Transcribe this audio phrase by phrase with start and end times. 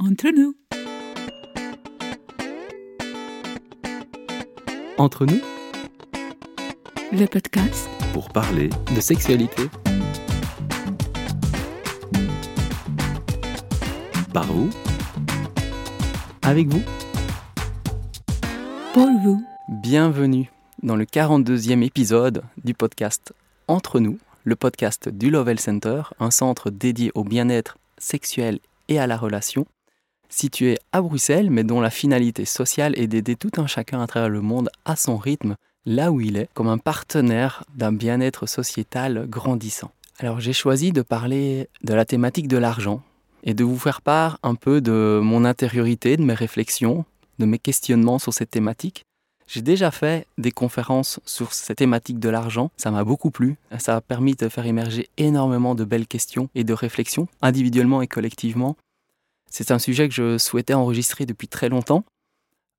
[0.00, 0.54] Entre nous.
[4.96, 5.40] Entre nous,
[7.10, 9.62] Le podcast pour parler de sexualité.
[14.32, 14.70] Par vous,
[16.42, 16.82] avec vous.
[18.94, 19.42] pour vous.
[19.68, 20.48] Bienvenue
[20.84, 23.34] dans le 42e épisode du podcast
[23.66, 29.08] Entre nous, le podcast du Lovell Center, un centre dédié au bien-être sexuel et à
[29.08, 29.66] la relation,
[30.28, 34.28] situé à Bruxelles, mais dont la finalité sociale est d'aider tout un chacun à travers
[34.28, 39.26] le monde à son rythme, là où il est, comme un partenaire d'un bien-être sociétal
[39.28, 39.90] grandissant.
[40.18, 43.02] Alors j'ai choisi de parler de la thématique de l'argent
[43.44, 47.04] et de vous faire part un peu de mon intériorité, de mes réflexions,
[47.38, 49.04] de mes questionnements sur cette thématique.
[49.46, 53.96] J'ai déjà fait des conférences sur cette thématique de l'argent, ça m'a beaucoup plu, ça
[53.96, 58.76] a permis de faire émerger énormément de belles questions et de réflexions, individuellement et collectivement.
[59.50, 62.04] C'est un sujet que je souhaitais enregistrer depuis très longtemps,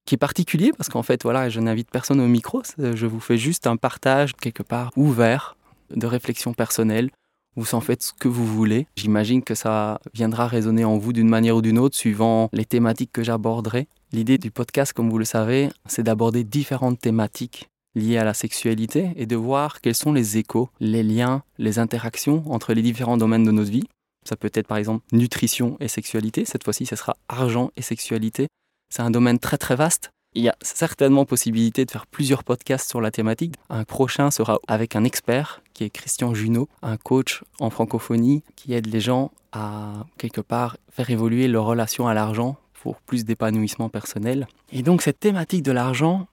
[0.05, 3.37] qui est particulier parce qu'en fait, voilà, je n'invite personne au micro, je vous fais
[3.37, 5.55] juste un partage quelque part ouvert
[5.95, 7.09] de réflexions personnelles.
[7.55, 8.87] Vous en faites ce que vous voulez.
[8.95, 13.11] J'imagine que ça viendra résonner en vous d'une manière ou d'une autre suivant les thématiques
[13.11, 13.87] que j'aborderai.
[14.11, 19.11] L'idée du podcast, comme vous le savez, c'est d'aborder différentes thématiques liées à la sexualité
[19.15, 23.43] et de voir quels sont les échos, les liens, les interactions entre les différents domaines
[23.43, 23.87] de notre vie.
[24.29, 26.45] Ça peut être par exemple nutrition et sexualité.
[26.45, 28.47] Cette fois-ci, ce sera argent et sexualité.
[28.93, 30.11] C'est un domaine très très vaste.
[30.35, 33.55] Il y a certainement possibilité de faire plusieurs podcasts sur la thématique.
[33.71, 38.73] Un prochain sera avec un expert qui est Christian Junot, un coach en francophonie qui
[38.73, 43.89] aide les gens à quelque part faire évoluer leur relation à l'argent pour plus d'épanouissement
[43.89, 44.47] personnel.
[44.71, 46.27] Et donc cette thématique de l'argent,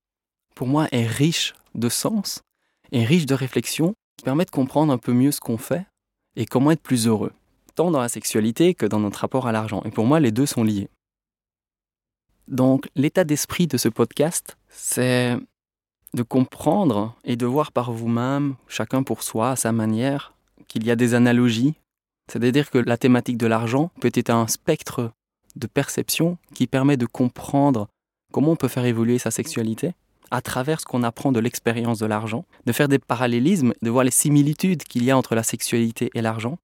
[0.54, 2.42] pour moi, est riche de sens
[2.92, 5.86] et riche de réflexion qui permet de comprendre un peu mieux ce qu'on fait
[6.36, 7.32] et comment être plus heureux,
[7.76, 9.82] tant dans la sexualité que dans notre rapport à l'argent.
[9.84, 10.88] Et pour moi, les deux sont liés.
[12.48, 15.36] Donc l'état d'esprit de ce podcast, c'est
[16.14, 20.34] de comprendre et de voir par vous-même, chacun pour soi, à sa manière,
[20.68, 21.74] qu'il y a des analogies.
[22.30, 25.12] C'est-à-dire que la thématique de l'argent peut être un spectre
[25.54, 27.88] de perception qui permet de comprendre
[28.32, 29.94] comment on peut faire évoluer sa sexualité
[30.30, 34.04] à travers ce qu'on apprend de l'expérience de l'argent, de faire des parallélismes, de voir
[34.04, 36.58] les similitudes qu'il y a entre la sexualité et l'argent,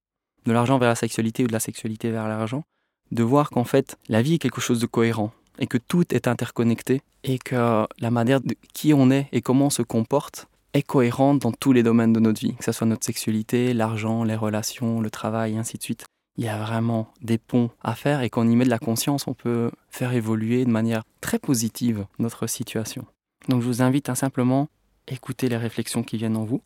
[0.47, 2.64] de l'argent vers la sexualité ou de la sexualité vers l'argent,
[3.10, 6.28] de voir qu'en fait la vie est quelque chose de cohérent et que tout est
[6.28, 10.82] interconnecté et que la manière de qui on est et comment on se comporte est
[10.82, 14.36] cohérente dans tous les domaines de notre vie, que ce soit notre sexualité, l'argent, les
[14.36, 16.04] relations, le travail, et ainsi de suite.
[16.38, 18.78] Il y a vraiment des ponts à faire et quand on y met de la
[18.78, 23.04] conscience, on peut faire évoluer de manière très positive notre situation.
[23.48, 24.69] Donc je vous invite à simplement
[25.08, 26.62] écouter les réflexions qui viennent en vous.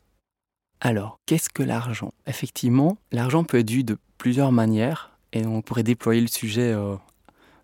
[0.81, 2.13] Alors, qu'est-ce que l'argent?
[2.27, 6.97] Effectivement, l'argent peut être vu de plusieurs manières et on pourrait déployer le sujet euh,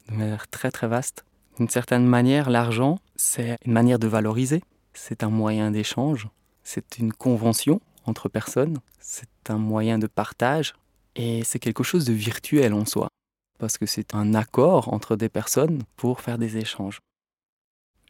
[0.08, 1.24] de manière très très vaste.
[1.58, 4.62] D'une certaine manière, l'argent, c'est une manière de valoriser,
[4.94, 6.28] c'est un moyen d'échange,
[6.62, 10.74] c'est une convention entre personnes, c'est un moyen de partage.
[11.14, 13.08] Et c'est quelque chose de virtuel en soi,
[13.58, 17.00] parce que c'est un accord entre des personnes pour faire des échanges.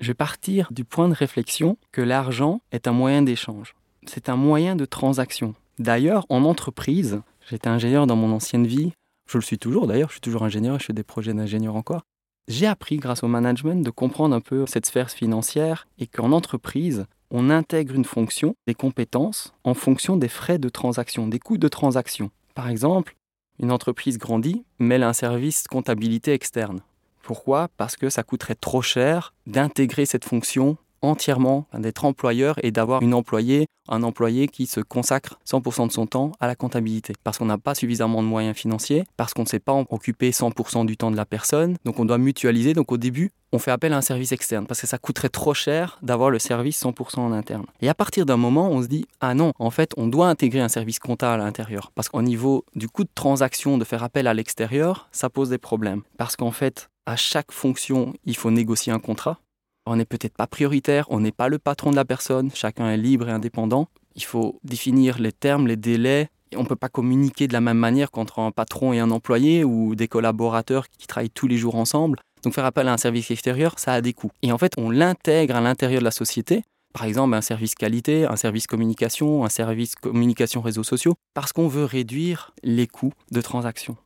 [0.01, 3.75] Je vais partir du point de réflexion que l'argent est un moyen d'échange,
[4.07, 5.55] c'est un moyen de transaction.
[5.79, 8.93] D'ailleurs, en entreprise, j'étais ingénieur dans mon ancienne vie,
[9.27, 11.77] je le suis toujours d'ailleurs, je suis toujours ingénieur et je fais des projets d'ingénieur
[11.77, 12.03] encore.
[12.49, 17.07] J'ai appris grâce au management de comprendre un peu cette sphère financière et qu'en entreprise,
[17.31, 21.69] on intègre une fonction, des compétences, en fonction des frais de transaction, des coûts de
[21.69, 22.31] transaction.
[22.55, 23.17] Par exemple,
[23.59, 26.81] une entreprise grandit, mêle un service comptabilité externe.
[27.23, 27.69] Pourquoi?
[27.77, 33.15] Parce que ça coûterait trop cher d'intégrer cette fonction entièrement, d'être employeur et d'avoir une
[33.15, 37.15] employée, un employé qui se consacre 100% de son temps à la comptabilité.
[37.25, 40.31] Parce qu'on n'a pas suffisamment de moyens financiers, parce qu'on ne sait pas en occuper
[40.31, 42.73] 100% du temps de la personne, donc on doit mutualiser.
[42.73, 45.53] Donc au début, on fait appel à un service externe parce que ça coûterait trop
[45.53, 47.67] cher d'avoir le service 100% en interne.
[47.83, 50.61] Et à partir d'un moment, on se dit ah non, en fait, on doit intégrer
[50.61, 54.27] un service comptable à l'intérieur parce qu'au niveau du coût de transaction de faire appel
[54.27, 58.93] à l'extérieur, ça pose des problèmes parce qu'en fait, à chaque fonction, il faut négocier
[58.93, 59.39] un contrat.
[59.87, 62.97] On n'est peut-être pas prioritaire, on n'est pas le patron de la personne, chacun est
[62.97, 63.89] libre et indépendant.
[64.15, 66.29] Il faut définir les termes, les délais.
[66.55, 69.65] On ne peut pas communiquer de la même manière qu'entre un patron et un employé
[69.65, 72.19] ou des collaborateurs qui travaillent tous les jours ensemble.
[72.43, 74.31] Donc faire appel à un service extérieur, ça a des coûts.
[74.43, 76.63] Et en fait, on l'intègre à l'intérieur de la société,
[76.93, 81.69] par exemple un service qualité, un service communication, un service communication réseaux sociaux, parce qu'on
[81.69, 83.97] veut réduire les coûts de transaction.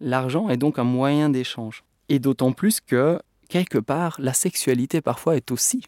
[0.00, 1.84] L'argent est donc un moyen d'échange.
[2.08, 3.18] Et d'autant plus que,
[3.54, 5.84] quelque part, la sexualité parfois est aussi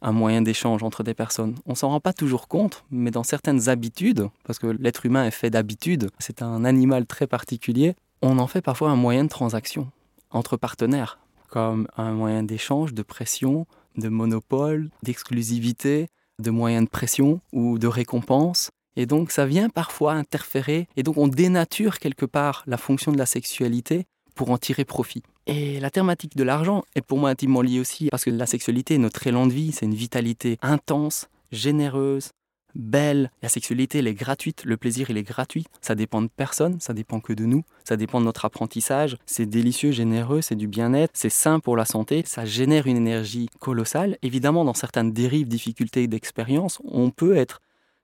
[0.00, 1.54] un moyen d'échange entre des personnes.
[1.66, 5.30] On s'en rend pas toujours compte, mais dans certaines habitudes, parce que l'être humain est
[5.30, 9.90] fait d'habitudes, c'est un animal très particulier, on en fait parfois un moyen de transaction.
[10.30, 11.18] entre partenaires,
[11.48, 16.06] comme un moyen d'échange, de pression, de monopole, d'exclusivité,
[16.38, 18.70] de moyens de pression ou de récompense.
[18.96, 23.18] Et donc ça vient parfois interférer, et donc on dénature quelque part la fonction de
[23.18, 25.22] la sexualité pour en tirer profit.
[25.52, 28.94] Et la thématique de l'argent est pour moi intimement liée aussi, parce que la sexualité
[28.94, 32.30] est notre élan de vie, c'est une vitalité intense, généreuse,
[32.76, 33.32] belle.
[33.42, 35.64] La sexualité, elle est gratuite, le plaisir, il est gratuit.
[35.80, 39.16] Ça dépend de personne, ça dépend que de nous, ça dépend de notre apprentissage.
[39.26, 43.48] C'est délicieux, généreux, c'est du bien-être, c'est sain pour la santé, ça génère une énergie
[43.58, 44.18] colossale.
[44.22, 47.60] Évidemment, dans certaines dérives, difficultés d'expérience, on peut être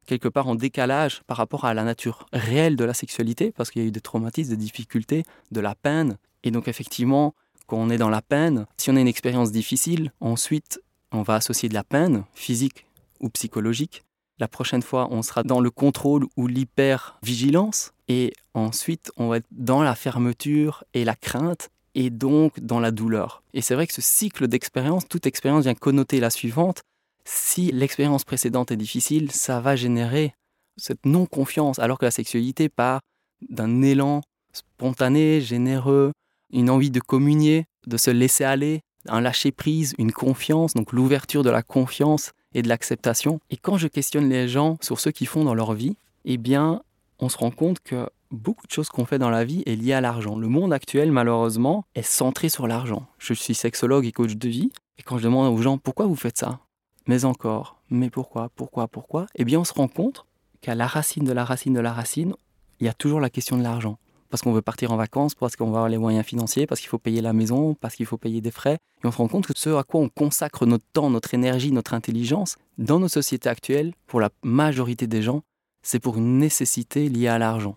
[0.07, 3.83] quelque part en décalage par rapport à la nature réelle de la sexualité, parce qu'il
[3.83, 6.17] y a eu des traumatismes, des difficultés, de la peine.
[6.45, 7.35] Et donc effectivement,
[7.67, 10.81] quand on est dans la peine, si on a une expérience difficile, ensuite
[11.13, 12.87] on va associer de la peine physique
[13.21, 14.03] ou psychologique
[14.39, 17.93] la prochaine fois, on sera dans le contrôle ou l'hyper-vigilance.
[18.09, 22.91] Et ensuite, on va être dans la fermeture et la crainte et donc dans la
[22.91, 23.43] douleur.
[23.55, 26.83] Et c'est vrai que ce cycle d'expérience, toute expérience vient connoter la suivante.
[27.29, 30.33] Si l'expérience précédente est difficile, ça va générer
[30.77, 33.01] cette non-confiance, alors que la sexualité part
[33.49, 34.21] d'un élan
[34.53, 36.13] spontané, généreux,
[36.53, 41.51] une envie de communier, de se laisser aller, un lâcher-prise, une confiance, donc l'ouverture de
[41.51, 43.41] la confiance et de l'acceptation.
[43.51, 45.97] Et quand je questionne les gens sur ce qu'ils font dans leur vie,
[46.27, 46.81] eh bien,
[47.19, 49.95] on se rend compte que beaucoup de choses qu'on fait dans la vie est liée
[49.95, 50.39] à l'argent.
[50.39, 53.09] Le monde actuel, malheureusement, est centré sur l'argent.
[53.19, 56.17] Je suis sexologue et coach de vie, et quand je demande aux gens pourquoi vous
[56.17, 56.61] faites ça,
[57.07, 60.27] mais encore, mais pourquoi, pourquoi, pourquoi, eh bien, on se rend compte
[60.61, 62.35] qu'à la racine de la racine de la racine,
[62.81, 63.99] il y a toujours la question de l'argent
[64.29, 66.89] parce qu'on veut partir en vacances, parce qu'on va avoir les moyens financiers, parce qu'il
[66.89, 68.79] faut payer la maison, parce qu'il faut payer des frais.
[69.03, 71.73] Et on se rend compte que ce à quoi on consacre notre temps, notre énergie,
[71.73, 75.43] notre intelligence, dans nos sociétés actuelles, pour la majorité des gens,
[75.83, 77.77] c'est pour une nécessité liée à l'argent.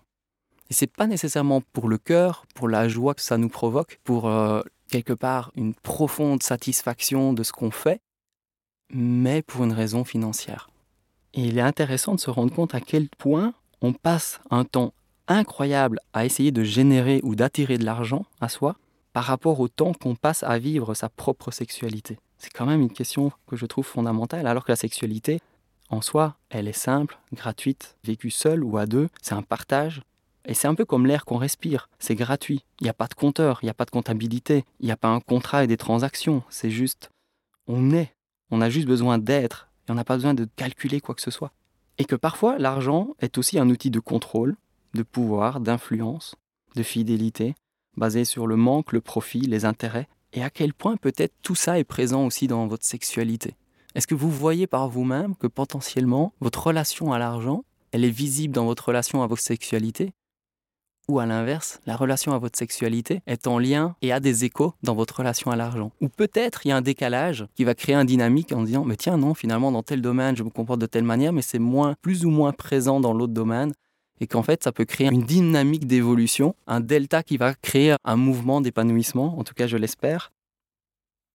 [0.70, 4.28] Et c'est pas nécessairement pour le cœur, pour la joie que ça nous provoque, pour
[4.28, 4.60] euh,
[4.90, 8.00] quelque part une profonde satisfaction de ce qu'on fait,
[8.92, 10.68] mais pour une raison financière.
[11.34, 14.92] Et il est intéressant de se rendre compte à quel point on passe un temps
[15.28, 18.76] incroyable à essayer de générer ou d'attirer de l'argent à soi
[19.12, 22.18] par rapport au temps qu'on passe à vivre sa propre sexualité.
[22.38, 25.40] C'est quand même une question que je trouve fondamentale, alors que la sexualité,
[25.88, 30.02] en soi, elle est simple, gratuite, vécue seule ou à deux, c'est un partage.
[30.46, 32.64] Et c'est un peu comme l'air qu'on respire, c'est gratuit.
[32.80, 34.96] Il n'y a pas de compteur, il n'y a pas de comptabilité, il n'y a
[34.96, 37.10] pas un contrat et des transactions, c'est juste,
[37.66, 38.14] on est,
[38.50, 41.30] on a juste besoin d'être, et on n'a pas besoin de calculer quoi que ce
[41.30, 41.52] soit.
[41.98, 44.56] Et que parfois, l'argent est aussi un outil de contrôle,
[44.94, 46.34] de pouvoir, d'influence,
[46.74, 47.54] de fidélité,
[47.96, 51.78] basé sur le manque, le profit, les intérêts, et à quel point peut-être tout ça
[51.78, 53.56] est présent aussi dans votre sexualité?
[53.94, 58.54] Est-ce que vous voyez par vous-même que potentiellement votre relation à l'argent, elle est visible
[58.54, 60.12] dans votre relation à votre sexualité?
[61.10, 64.74] Ou à l'inverse, la relation à votre sexualité est en lien et a des échos
[64.84, 65.90] dans votre relation à l'argent.
[66.00, 68.94] Ou peut-être il y a un décalage qui va créer un dynamique en disant mais
[68.94, 71.96] tiens non, finalement dans tel domaine je me comporte de telle manière mais c'est moins
[72.00, 73.72] plus ou moins présent dans l'autre domaine.
[74.20, 78.16] Et qu'en fait ça peut créer une dynamique d'évolution, un delta qui va créer un
[78.16, 80.30] mouvement d'épanouissement, en tout cas je l'espère,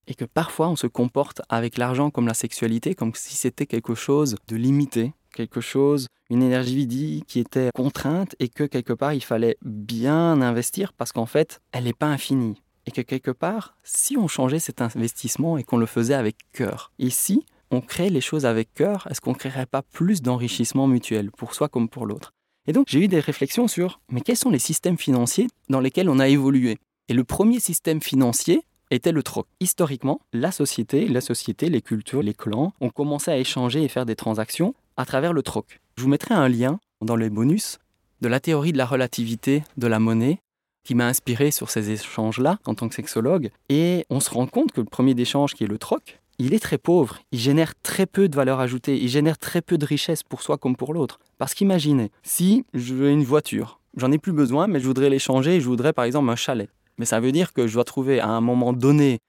[0.07, 3.93] et que parfois on se comporte avec l'argent comme la sexualité, comme si c'était quelque
[3.93, 9.13] chose de limité, quelque chose, une énergie vide qui était contrainte et que quelque part
[9.13, 12.61] il fallait bien investir parce qu'en fait elle n'est pas infinie.
[12.87, 16.91] Et que quelque part, si on changeait cet investissement et qu'on le faisait avec cœur,
[16.99, 20.87] et si on crée les choses avec cœur, est-ce qu'on ne créerait pas plus d'enrichissement
[20.87, 22.31] mutuel pour soi comme pour l'autre?
[22.67, 26.09] Et donc j'ai eu des réflexions sur, mais quels sont les systèmes financiers dans lesquels
[26.09, 26.77] on a évolué?
[27.07, 28.61] Et le premier système financier
[28.91, 29.47] était le troc.
[29.59, 34.05] Historiquement, la société, la société, les cultures, les clans ont commencé à échanger et faire
[34.05, 35.79] des transactions à travers le troc.
[35.97, 37.79] Je vous mettrai un lien dans les bonus
[38.21, 40.39] de la théorie de la relativité de la monnaie
[40.83, 43.49] qui m'a inspiré sur ces échanges-là en tant que sexologue.
[43.69, 46.59] Et on se rend compte que le premier échange qui est le troc, il est
[46.59, 50.21] très pauvre, il génère très peu de valeur ajoutée, il génère très peu de richesse
[50.21, 51.19] pour soi comme pour l'autre.
[51.37, 55.59] Parce qu'imaginez, si je veux une voiture, j'en ai plus besoin, mais je voudrais l'échanger,
[55.59, 56.69] je voudrais par exemple un chalet.
[56.97, 59.19] Mais ça veut dire que je dois trouver à un moment donné,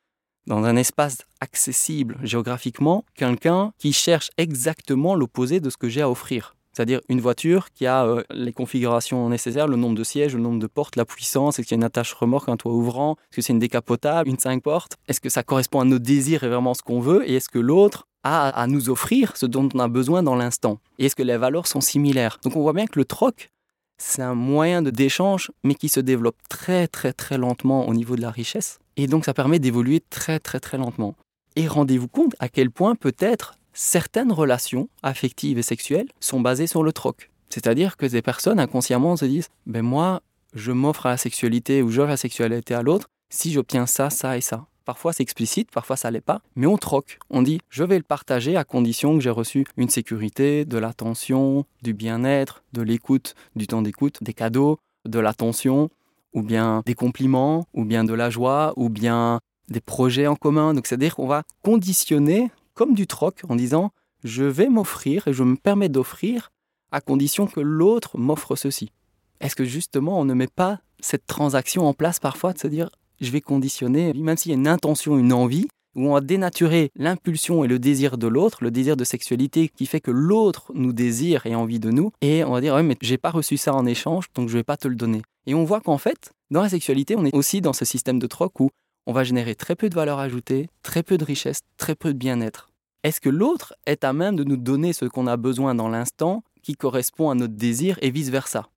[0.46, 6.10] dans un espace accessible géographiquement, quelqu'un qui cherche exactement l'opposé de ce que j'ai à
[6.10, 10.42] offrir c'est-à-dire une voiture qui a euh, les configurations nécessaires, le nombre de sièges, le
[10.42, 13.16] nombre de portes, la puissance, est-ce qu'il y a une attache remorque, un toit ouvrant,
[13.30, 16.44] est-ce que c'est une décapotable, une 5 portes, est-ce que ça correspond à nos désirs
[16.44, 19.66] et vraiment ce qu'on veut, et est-ce que l'autre a à nous offrir ce dont
[19.72, 22.40] on a besoin dans l'instant, et est-ce que les valeurs sont similaires.
[22.42, 23.50] Donc on voit bien que le troc,
[23.98, 28.20] c'est un moyen d'échange, mais qui se développe très très très lentement au niveau de
[28.20, 31.14] la richesse, et donc ça permet d'évoluer très très très lentement.
[31.56, 36.82] Et rendez-vous compte à quel point peut-être certaines relations affectives et sexuelles sont basées sur
[36.82, 37.30] le troc.
[37.48, 40.22] C'est-à-dire que des personnes inconsciemment se disent ben moi,
[40.54, 44.36] je m'offre à la sexualité ou j'offre la sexualité à l'autre si j'obtiens ça, ça
[44.36, 44.66] et ça.
[44.86, 47.18] Parfois c'est explicite, parfois ça l'est pas, mais on troque.
[47.28, 51.66] On dit je vais le partager à condition que j'ai reçu une sécurité, de l'attention,
[51.82, 55.90] du bien-être, de l'écoute, du temps d'écoute, des cadeaux, de l'attention,
[56.34, 60.72] ou bien des compliments, ou bien de la joie, ou bien des projets en commun.
[60.72, 63.90] Donc c'est-à-dire qu'on va conditionner comme du troc en disant
[64.22, 66.52] je vais m'offrir et je me permets d'offrir
[66.92, 68.92] à condition que l'autre m'offre ceci.
[69.40, 72.88] Est-ce que justement on ne met pas cette transaction en place parfois de se dire
[73.20, 76.90] je vais conditionner, même s'il y a une intention, une envie, où on va dénaturer
[76.94, 80.92] l'impulsion et le désir de l'autre, le désir de sexualité qui fait que l'autre nous
[80.92, 83.56] désire et a envie de nous, et on va dire, ouais, mais j'ai pas reçu
[83.56, 85.22] ça en échange, donc je vais pas te le donner.
[85.46, 88.26] Et on voit qu'en fait, dans la sexualité, on est aussi dans ce système de
[88.26, 88.70] troc où
[89.06, 92.18] on va générer très peu de valeur ajoutée, très peu de richesse, très peu de
[92.18, 92.68] bien-être.
[93.02, 96.42] Est-ce que l'autre est à même de nous donner ce qu'on a besoin dans l'instant
[96.62, 98.68] qui correspond à notre désir et vice-versa?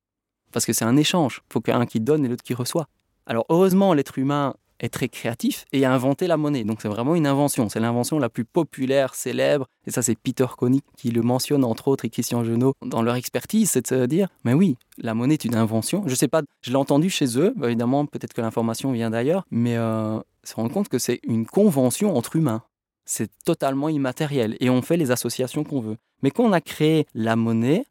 [0.52, 2.86] Parce que c'est un échange, il faut qu'un qui donne et l'autre qui reçoit.
[3.30, 6.64] Alors heureusement, l'être humain est très créatif et a inventé la monnaie.
[6.64, 7.68] Donc c'est vraiment une invention.
[7.68, 9.68] C'est l'invention la plus populaire, célèbre.
[9.86, 13.14] Et ça, c'est Peter Koenig qui le mentionne, entre autres, et Christian Genot dans leur
[13.14, 13.70] expertise.
[13.70, 16.02] C'est de se dire, mais oui, la monnaie est une invention.
[16.06, 17.54] Je ne sais pas, je l'ai entendu chez eux.
[17.56, 19.46] Bah, évidemment, peut-être que l'information vient d'ailleurs.
[19.52, 22.64] Mais euh, se rendre compte que c'est une convention entre humains.
[23.04, 24.56] C'est totalement immatériel.
[24.58, 25.98] Et on fait les associations qu'on veut.
[26.24, 27.84] Mais quand on a créé la monnaie,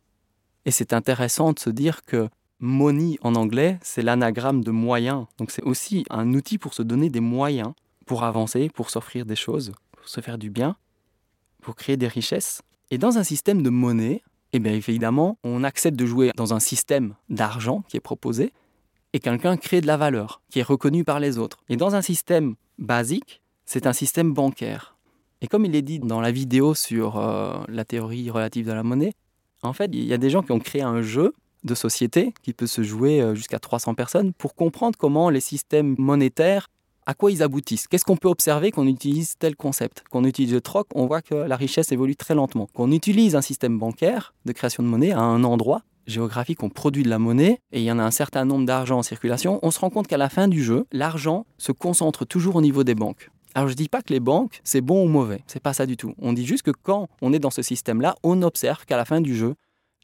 [0.66, 2.28] et c'est intéressant de se dire que
[2.60, 5.28] Money en anglais, c'est l'anagramme de moyen.
[5.38, 7.74] Donc c'est aussi un outil pour se donner des moyens
[8.06, 10.76] pour avancer, pour s'offrir des choses, pour se faire du bien,
[11.62, 12.64] pour créer des richesses.
[12.90, 16.60] Et dans un système de monnaie, eh bien évidemment, on accepte de jouer dans un
[16.60, 18.52] système d'argent qui est proposé
[19.14, 21.60] et quelqu'un crée de la valeur qui est reconnue par les autres.
[21.70, 24.98] Et dans un système basique, c'est un système bancaire.
[25.42, 28.82] Et comme il est dit dans la vidéo sur euh, la théorie relative de la
[28.82, 29.14] monnaie,
[29.62, 32.54] en fait, il y a des gens qui ont créé un jeu de société qui
[32.54, 36.68] peut se jouer euh, jusqu'à 300 personnes pour comprendre comment les systèmes monétaires,
[37.06, 37.88] à quoi ils aboutissent.
[37.88, 40.04] Qu'est-ce qu'on peut observer qu'on utilise tel concept?
[40.10, 42.68] Qu'on utilise le troc, on voit que la richesse évolue très lentement.
[42.74, 47.04] Qu'on utilise un système bancaire de création de monnaie à un endroit géographique, on produit
[47.04, 49.72] de la monnaie et il y en a un certain nombre d'argent en circulation, on
[49.72, 52.96] se rend compte qu'à la fin du jeu, l'argent se concentre toujours au niveau des
[52.96, 53.30] banques.
[53.56, 55.86] Alors je ne dis pas que les banques, c'est bon ou mauvais, c'est pas ça
[55.86, 56.14] du tout.
[56.20, 59.22] On dit juste que quand on est dans ce système-là, on observe qu'à la fin
[59.22, 59.56] du jeu,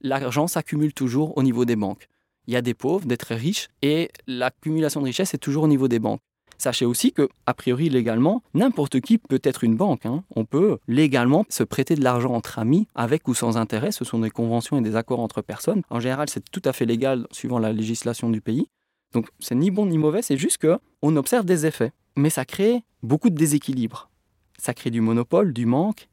[0.05, 2.07] l'argent s'accumule toujours au niveau des banques.
[2.47, 5.67] Il y a des pauvres, des très riches, et l'accumulation de richesse est toujours au
[5.67, 6.21] niveau des banques.
[6.57, 10.05] Sachez aussi que, a priori légalement, n'importe qui peut être une banque.
[10.05, 10.23] Hein.
[10.35, 13.91] On peut légalement se prêter de l'argent entre amis, avec ou sans intérêt.
[13.91, 15.81] Ce sont des conventions et des accords entre personnes.
[15.89, 18.67] En général, c'est tout à fait légal suivant la législation du pays.
[19.13, 21.91] Donc, c'est ni bon ni mauvais, c'est juste que on observe des effets.
[22.15, 24.09] Mais ça crée beaucoup de déséquilibre.
[24.57, 26.07] Ça crée du monopole, du manque.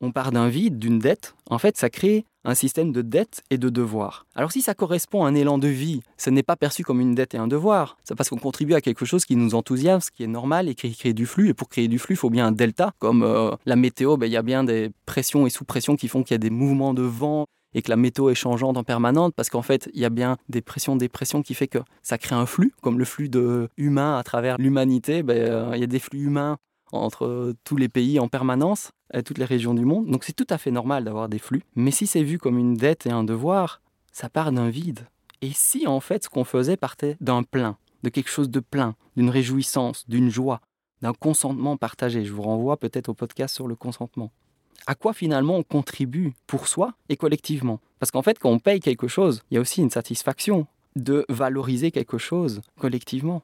[0.00, 1.34] On part d'un vide, d'une dette.
[1.48, 4.26] En fait, ça crée un système de dette et de devoir.
[4.34, 7.14] Alors si ça correspond à un élan de vie, ce n'est pas perçu comme une
[7.14, 7.96] dette et un devoir.
[8.04, 10.74] C'est parce qu'on contribue à quelque chose qui nous enthousiasme, ce qui est normal et
[10.74, 11.48] qui crée du flux.
[11.48, 12.92] Et pour créer du flux, il faut bien un delta.
[12.98, 16.22] Comme euh, la météo, ben, il y a bien des pressions et sous-pressions qui font
[16.22, 19.32] qu'il y a des mouvements de vent et que la météo est changeante en permanence
[19.34, 22.16] parce qu'en fait, il y a bien des pressions, des pressions qui fait que ça
[22.16, 25.22] crée un flux, comme le flux de humains à travers l'humanité.
[25.24, 26.58] Ben, euh, il y a des flux humains
[26.92, 28.90] entre tous les pays en permanence,
[29.24, 30.06] toutes les régions du monde.
[30.10, 31.62] Donc c'est tout à fait normal d'avoir des flux.
[31.74, 33.80] Mais si c'est vu comme une dette et un devoir,
[34.12, 35.06] ça part d'un vide.
[35.42, 38.94] Et si en fait ce qu'on faisait partait d'un plein, de quelque chose de plein,
[39.16, 40.60] d'une réjouissance, d'une joie,
[41.02, 44.32] d'un consentement partagé, je vous renvoie peut-être au podcast sur le consentement.
[44.86, 47.80] À quoi finalement on contribue pour soi et collectivement?
[47.98, 51.26] Parce qu'en fait, quand on paye quelque chose, il y a aussi une satisfaction de
[51.28, 53.42] valoriser quelque chose collectivement.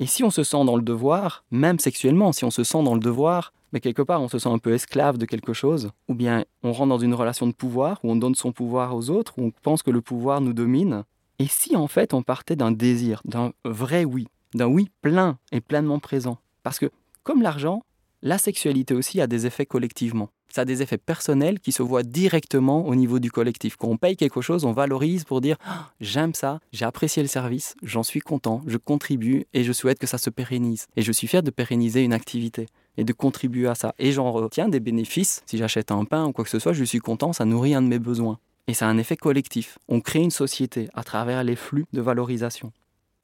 [0.00, 2.94] Et si on se sent dans le devoir, même sexuellement, si on se sent dans
[2.94, 6.14] le devoir, mais quelque part on se sent un peu esclave de quelque chose, ou
[6.14, 9.34] bien on rentre dans une relation de pouvoir, où on donne son pouvoir aux autres,
[9.36, 11.04] où on pense que le pouvoir nous domine,
[11.38, 15.60] et si en fait on partait d'un désir, d'un vrai oui, d'un oui plein et
[15.60, 16.38] pleinement présent?
[16.62, 16.90] Parce que
[17.22, 17.82] comme l'argent,
[18.22, 22.02] la sexualité aussi a des effets collectivement ça a des effets personnels qui se voient
[22.02, 23.76] directement au niveau du collectif.
[23.76, 27.28] Quand on paye quelque chose, on valorise pour dire ah, j'aime ça, j'ai apprécié le
[27.28, 30.86] service, j'en suis content, je contribue et je souhaite que ça se pérennise.
[30.96, 32.66] Et je suis fier de pérenniser une activité
[32.96, 33.94] et de contribuer à ça.
[33.98, 35.42] Et j'en retiens des bénéfices.
[35.46, 37.82] Si j'achète un pain ou quoi que ce soit, je suis content, ça nourrit un
[37.82, 38.38] de mes besoins.
[38.66, 39.78] Et ça a un effet collectif.
[39.88, 42.72] On crée une société à travers les flux de valorisation.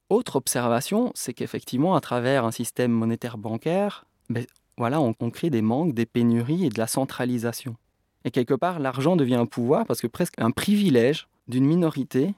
[0.09, 4.45] Autre observation, c'est qu'effectivement, à travers un système monétaire bancaire, ben,
[4.77, 7.75] voilà, on, crée des manques, des pénuries et de la centralisation.
[8.25, 12.35] Et quelque part, l'argent devient un pouvoir parce que presque un privilège d'une minorité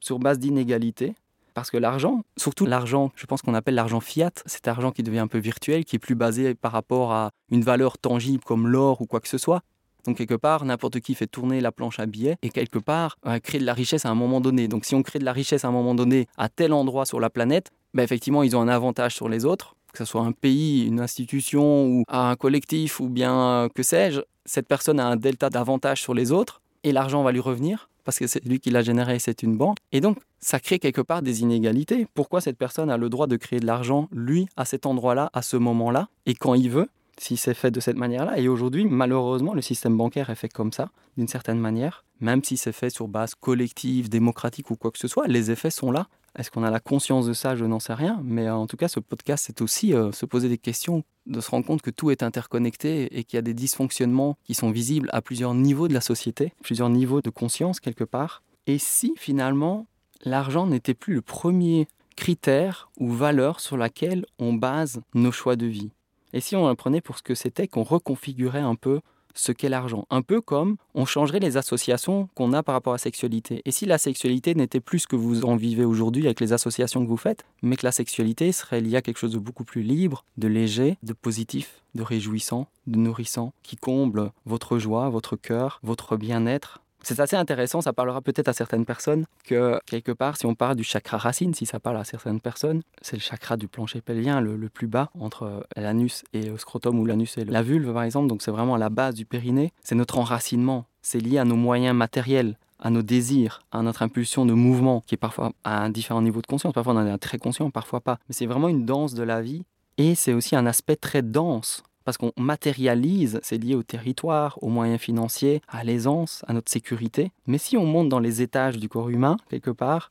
[0.00, 1.14] sur base d'inégalité.
[1.54, 5.18] Parce que l'argent, surtout l'argent, je pense qu'on appelle l'argent fiat, cet argent qui devient
[5.18, 9.02] un peu virtuel, qui est plus basé par rapport à une valeur tangible comme l'or
[9.02, 9.62] ou quoi que ce soit.
[10.04, 13.38] Donc quelque part, n'importe qui fait tourner la planche à billets et quelque part euh,
[13.38, 14.66] crée de la richesse à un moment donné.
[14.66, 17.20] Donc si on crée de la richesse à un moment donné à tel endroit sur
[17.20, 20.32] la planète, ben effectivement, ils ont un avantage sur les autres, que ce soit un
[20.32, 25.50] pays, une institution ou un collectif ou bien que sais-je, cette personne a un delta
[25.50, 28.82] d'avantage sur les autres et l'argent va lui revenir parce que c'est lui qui l'a
[28.82, 29.76] généré, c'est une banque.
[29.92, 32.06] Et donc, ça crée quelque part des inégalités.
[32.14, 35.42] Pourquoi cette personne a le droit de créer de l'argent, lui, à cet endroit-là, à
[35.42, 38.38] ce moment-là, et quand il veut, si c'est fait de cette manière-là?
[38.38, 42.04] Et aujourd'hui, malheureusement, le système bancaire est fait comme ça, d'une certaine manière.
[42.22, 45.72] Même si c'est fait sur base collective, démocratique ou quoi que ce soit, les effets
[45.72, 46.06] sont là.
[46.38, 47.56] Est-ce qu'on a la conscience de ça?
[47.56, 48.20] Je n'en sais rien.
[48.22, 51.50] Mais en tout cas, ce podcast, c'est aussi euh, se poser des questions, de se
[51.50, 55.10] rendre compte que tout est interconnecté et qu'il y a des dysfonctionnements qui sont visibles
[55.12, 58.44] à plusieurs niveaux de la société, plusieurs niveaux de conscience quelque part.
[58.68, 59.86] Et si finalement,
[60.24, 65.66] l'argent n'était plus le premier critère ou valeur sur laquelle on base nos choix de
[65.66, 65.90] vie?
[66.32, 69.00] Et si on apprenait pour ce que c'était, qu'on reconfigurait un peu
[69.34, 70.06] ce qu'est l'argent.
[70.10, 73.62] Un peu comme on changerait les associations qu'on a par rapport à la sexualité.
[73.64, 77.02] Et si la sexualité n'était plus ce que vous en vivez aujourd'hui avec les associations
[77.02, 79.82] que vous faites, mais que la sexualité serait liée à quelque chose de beaucoup plus
[79.82, 85.80] libre, de léger, de positif, de réjouissant, de nourrissant, qui comble votre joie, votre cœur,
[85.82, 90.46] votre bien-être, c'est assez intéressant, ça parlera peut-être à certaines personnes que quelque part, si
[90.46, 93.68] on parle du chakra racine, si ça parle à certaines personnes, c'est le chakra du
[93.68, 97.62] plancher pelvien le, le plus bas entre l'anus et le scrotum ou l'anus et la
[97.62, 101.20] vulve par exemple, donc c'est vraiment à la base du périnée, c'est notre enracinement, c'est
[101.20, 105.18] lié à nos moyens matériels, à nos désirs, à notre impulsion de mouvement, qui est
[105.18, 106.72] parfois à un différent niveau de conscience.
[106.72, 108.18] Parfois on en est très conscient, parfois pas.
[108.28, 109.64] Mais c'est vraiment une danse de la vie.
[109.98, 114.68] Et c'est aussi un aspect très dense parce qu'on matérialise, c'est lié au territoire, aux
[114.68, 117.32] moyens financiers, à l'aisance, à notre sécurité.
[117.46, 120.10] Mais si on monte dans les étages du corps humain, quelque part,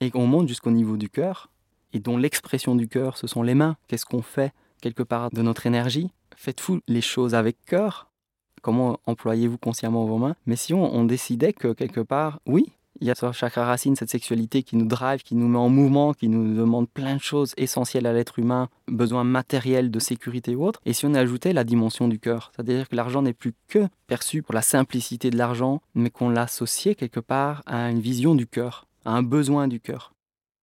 [0.00, 1.50] et qu'on monte jusqu'au niveau du cœur,
[1.92, 5.42] et dont l'expression du cœur, ce sont les mains, qu'est-ce qu'on fait quelque part de
[5.42, 6.10] notre énergie?
[6.36, 8.08] Faites-vous les choses avec cœur?
[8.62, 10.36] Comment employez-vous consciemment vos mains?
[10.46, 12.72] Mais si on, on décidait que quelque part, oui,
[13.02, 15.68] il y a sur chakra racine cette sexualité qui nous drive, qui nous met en
[15.68, 20.54] mouvement, qui nous demande plein de choses essentielles à l'être humain, besoins matériels de sécurité
[20.54, 20.80] ou autre.
[20.86, 24.42] Et si on ajoutait la dimension du cœur, c'est-à-dire que l'argent n'est plus que perçu
[24.42, 28.86] pour la simplicité de l'argent, mais qu'on l'associait quelque part à une vision du cœur,
[29.04, 30.14] à un besoin du cœur.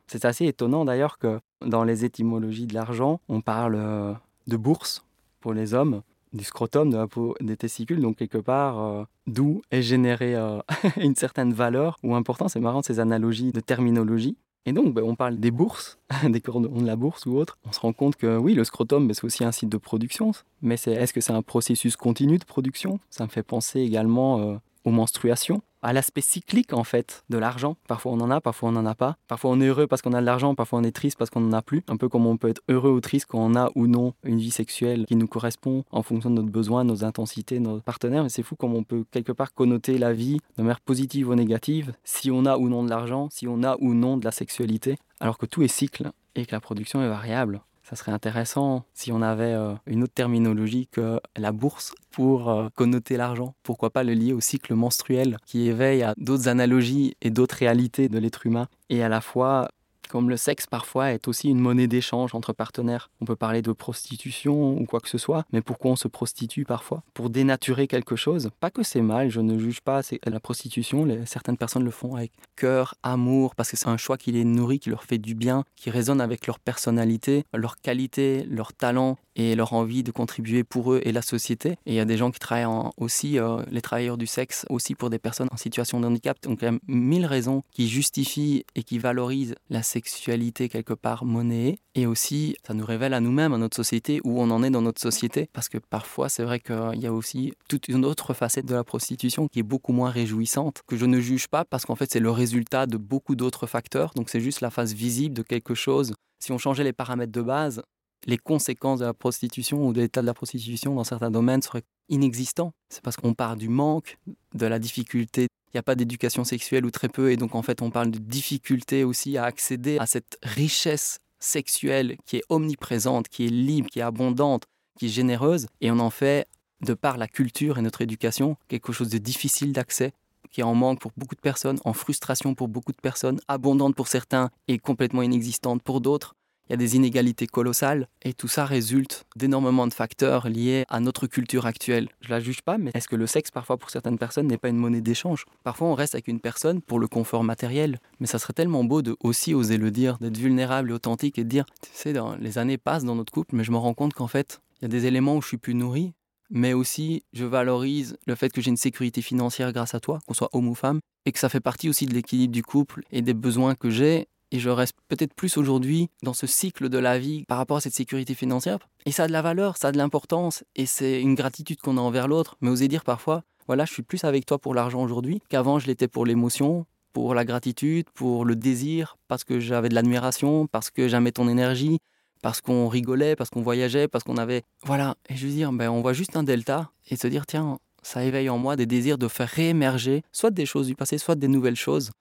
[0.07, 4.13] C'est assez étonnant d'ailleurs que dans les étymologies de l'argent, on parle euh,
[4.47, 5.03] de bourse
[5.41, 9.61] pour les hommes, du scrotum, de la peau des testicules, donc quelque part, euh, d'où
[9.71, 10.59] est générée euh,
[10.97, 12.53] une certaine valeur ou importance.
[12.53, 14.37] C'est marrant ces analogies de terminologie.
[14.65, 17.57] Et donc, ben, on parle des bourses, des cordons de la bourse ou autre.
[17.65, 20.31] On se rend compte que oui, le scrotum, ben, c'est aussi un site de production.
[20.61, 22.99] Mais est-ce que c'est un processus continu de production?
[23.09, 27.77] Ça me fait penser également euh, aux menstruations à l'aspect cyclique en fait de l'argent.
[27.87, 29.17] Parfois on en a, parfois on n'en a pas.
[29.27, 31.41] Parfois on est heureux parce qu'on a de l'argent, parfois on est triste parce qu'on
[31.41, 31.83] n'en a plus.
[31.87, 34.39] Un peu comme on peut être heureux ou triste quand on a ou non une
[34.39, 38.23] vie sexuelle qui nous correspond en fonction de notre besoin, nos intensités, nos partenaires.
[38.23, 41.35] Mais c'est fou comme on peut quelque part connoter la vie de manière positive ou
[41.35, 44.31] négative si on a ou non de l'argent, si on a ou non de la
[44.31, 44.97] sexualité.
[45.19, 49.11] Alors que tout est cycle et que la production est variable ça serait intéressant si
[49.11, 53.55] on avait euh, une autre terminologie que la bourse pour euh, connoter l'argent.
[53.63, 58.07] Pourquoi pas le lier au cycle menstruel qui éveille à d'autres analogies et d'autres réalités
[58.07, 59.69] de l'être humain et à la fois
[60.09, 63.09] comme le sexe parfois est aussi une monnaie d'échange entre partenaires.
[63.21, 66.65] On peut parler de prostitution ou quoi que ce soit, mais pourquoi on se prostitue
[66.65, 67.03] parfois?
[67.13, 68.49] Pour dénaturer quelque chose?
[68.59, 72.31] Pas que c'est mal, je ne juge pas la prostitution, certaines personnes le font avec
[72.55, 75.63] cœur, amour, parce que c'est un choix qui les nourrit, qui leur fait du bien,
[75.75, 80.93] qui résonne avec leur personnalité, leur qualité, leur talent et leur envie de contribuer pour
[80.93, 81.71] eux et la société.
[81.85, 84.95] Et il y a des gens qui travaillent aussi, euh, les travailleurs du sexe, aussi
[84.95, 86.37] pour des personnes en situation de handicap.
[86.43, 91.23] Donc il y a mille raisons qui justifient et qui valorisent la sexualité quelque part
[91.23, 91.79] monnayée.
[91.95, 94.81] Et aussi, ça nous révèle à nous-mêmes, à notre société, où on en est dans
[94.81, 95.49] notre société.
[95.53, 98.83] Parce que parfois, c'est vrai qu'il y a aussi toute une autre facette de la
[98.83, 102.19] prostitution qui est beaucoup moins réjouissante, que je ne juge pas parce qu'en fait, c'est
[102.19, 104.11] le résultat de beaucoup d'autres facteurs.
[104.15, 106.13] Donc c'est juste la face visible de quelque chose.
[106.39, 107.81] Si on changeait les paramètres de base,
[108.25, 111.83] les conséquences de la prostitution ou de l'état de la prostitution dans certains domaines seraient
[112.09, 112.73] inexistants.
[112.89, 114.17] C'est parce qu'on part du manque,
[114.53, 115.43] de la difficulté.
[115.43, 118.11] Il n'y a pas d'éducation sexuelle ou très peu, et donc en fait on parle
[118.11, 123.89] de difficulté aussi à accéder à cette richesse sexuelle qui est omniprésente, qui est libre,
[123.89, 124.65] qui est abondante,
[124.97, 126.47] qui est généreuse, et on en fait,
[126.81, 130.13] de par la culture et notre éducation, quelque chose de difficile d'accès
[130.49, 133.95] qui est en manque pour beaucoup de personnes, en frustration pour beaucoup de personnes, abondante
[133.95, 136.35] pour certains et complètement inexistante pour d'autres
[136.69, 140.99] il y a des inégalités colossales et tout ça résulte d'énormément de facteurs liés à
[140.99, 142.09] notre culture actuelle.
[142.21, 144.69] Je la juge pas, mais est-ce que le sexe parfois pour certaines personnes n'est pas
[144.69, 145.45] une monnaie d'échange?
[145.63, 149.01] Parfois on reste avec une personne pour le confort matériel, mais ça serait tellement beau
[149.01, 152.35] de aussi oser le dire, d'être vulnérable et authentique et de dire, tu sais, dans,
[152.35, 154.85] les années passent dans notre couple, mais je me rends compte qu'en fait, il y
[154.85, 156.13] a des éléments où je suis plus nourri,
[156.51, 160.35] mais aussi je valorise le fait que j'ai une sécurité financière grâce à toi, qu'on
[160.35, 163.21] soit homme ou femme, et que ça fait partie aussi de l'équilibre du couple et
[163.23, 167.19] des besoins que j'ai et je reste peut-être plus aujourd'hui dans ce cycle de la
[167.19, 168.79] vie par rapport à cette sécurité financière.
[169.05, 171.97] Et ça a de la valeur, ça a de l'importance, et c'est une gratitude qu'on
[171.97, 172.57] a envers l'autre.
[172.61, 175.87] Mais oser dire parfois, voilà, je suis plus avec toi pour l'argent aujourd'hui qu'avant je
[175.87, 180.89] l'étais pour l'émotion, pour la gratitude, pour le désir, parce que j'avais de l'admiration, parce
[180.89, 181.99] que j'aimais ton énergie,
[182.41, 184.63] parce qu'on rigolait, parce qu'on voyageait, parce qu'on avait...
[184.83, 187.79] Voilà, et je veux dire, ben, on voit juste un delta, et se dire, tiens,
[188.01, 191.35] ça éveille en moi des désirs de faire réémerger, soit des choses du passé, soit
[191.35, 192.11] des nouvelles choses,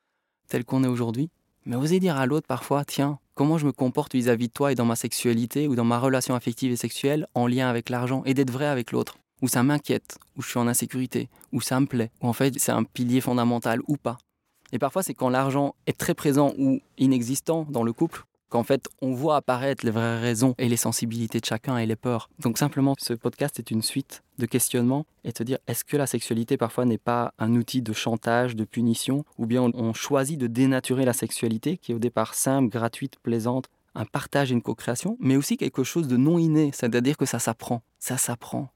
[0.48, 1.30] telles qu'on est aujourd'hui.
[1.68, 4.74] Mais oser dire à l'autre parfois, tiens, comment je me comporte vis-à-vis de toi et
[4.74, 8.33] dans ma sexualité ou dans ma relation affective et sexuelle en lien avec l'argent et
[8.33, 9.18] d'être vrai avec l'autre?
[9.42, 12.59] Où ça m'inquiète, où je suis en insécurité, où ça me plaît, où en fait
[12.59, 14.16] c'est un pilier fondamental ou pas?
[14.72, 18.88] Et parfois c'est quand l'argent est très présent ou inexistant dans le couple qu'en fait
[19.00, 22.30] on voit apparaître les vraies raisons et les sensibilités de chacun et les peurs.
[22.38, 26.06] Donc simplement ce podcast est une suite de questionnements et te dire est-ce que la
[26.06, 30.46] sexualité parfois n'est pas un outil de chantage, de punition, ou bien on choisit de
[30.46, 35.16] dénaturer la sexualité qui est au départ simple, gratuite, plaisante, un partage et une co-création,
[35.20, 38.70] mais aussi quelque chose de non inné, c'est-à-dire que ça s'apprend, ça s'apprend.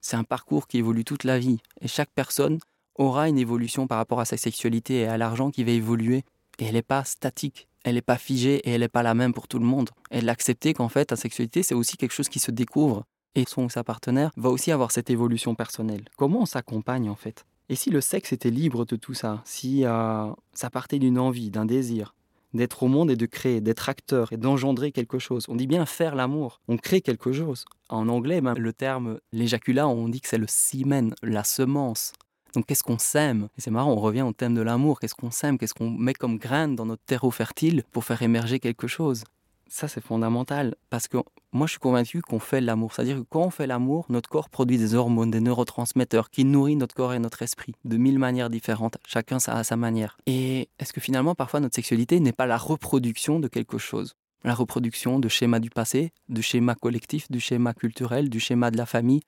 [0.00, 2.58] C'est un parcours qui évolue toute la vie et chaque personne
[2.94, 6.24] aura une évolution par rapport à sa sexualité et à l'argent qui va évoluer
[6.58, 9.32] et elle n'est pas statique elle n'est pas figée et elle n'est pas la même
[9.32, 9.90] pour tout le monde.
[10.10, 13.04] Et l'accepter qu'en fait, la sexualité, c'est aussi quelque chose qui se découvre.
[13.34, 16.04] Et son ou sa partenaire va aussi avoir cette évolution personnelle.
[16.16, 17.44] Comment on s'accompagne en fait?
[17.68, 21.50] Et si le sexe était libre de tout ça Si euh, ça partait d'une envie,
[21.50, 22.14] d'un désir,
[22.54, 25.44] d'être au monde et de créer, d'être acteur et d'engendrer quelque chose.
[25.48, 27.64] On dit bien faire l'amour, on crée quelque chose.
[27.90, 32.12] En anglais, même, le terme l'éjaculat, on dit que c'est le semen, la semence.
[32.54, 33.48] Donc qu'est-ce qu'on sème?
[33.56, 35.00] Et c'est marrant, on revient au thème de l'amour.
[35.00, 35.58] Qu'est-ce qu'on sème?
[35.58, 39.24] Qu'est-ce qu'on met comme graine dans notre terreau fertile pour faire émerger quelque chose?
[39.70, 41.18] Ça, c'est fondamental parce que
[41.52, 42.94] moi, je suis convaincu qu'on fait l'amour.
[42.94, 46.78] C'est-à-dire que quand on fait l'amour, notre corps produit des hormones, des neurotransmetteurs qui nourrissent
[46.78, 50.16] notre corps et notre esprit de mille manières différentes, chacun à sa manière.
[50.26, 54.14] Et est-ce que finalement, parfois, notre sexualité n'est pas la reproduction de quelque chose?
[54.42, 58.78] La reproduction de schémas du passé, de schémas collectifs, du schéma culturel, du schéma de
[58.78, 59.20] la famille,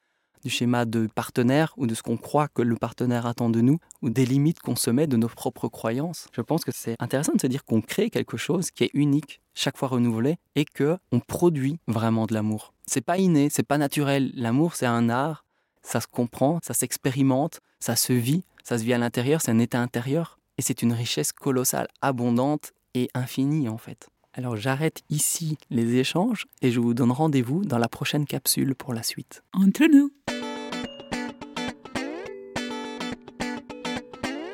[0.43, 3.79] du schéma de partenaire ou de ce qu'on croit que le partenaire attend de nous
[4.03, 6.29] ou des limites qu'on se met de nos propres croyances.
[6.33, 9.41] Je pense que c'est intéressant de se dire qu'on crée quelque chose qui est unique,
[9.55, 12.73] chaque fois renouvelé et que on produit vraiment de l'amour.
[12.87, 14.33] C'est pas inné, c'est pas naturel.
[14.35, 15.45] L'amour, c'est un art,
[15.83, 19.59] ça se comprend, ça s'expérimente, ça se vit, ça se vit à l'intérieur, c'est un
[19.59, 24.09] état intérieur et c'est une richesse colossale, abondante et infinie en fait.
[24.33, 28.95] Alors j'arrête ici les échanges et je vous donne rendez-vous dans la prochaine capsule pour
[28.95, 29.43] la suite.
[29.53, 30.13] Entre nous.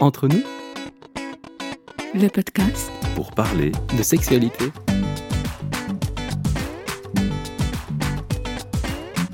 [0.00, 0.42] Entre nous,
[2.14, 4.66] le podcast pour parler de sexualité.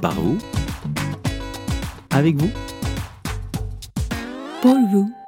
[0.00, 0.38] Par vous
[2.10, 2.50] Avec vous
[4.62, 5.21] pour vous.